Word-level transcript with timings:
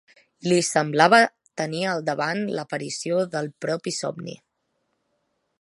L’hi 0.51 0.61
semblava 0.67 1.19
tenir 1.61 1.83
al 1.91 2.01
davant 2.09 2.43
l'aparició 2.61 3.23
del 3.37 3.53
propi 3.67 3.97
somni. 4.03 4.39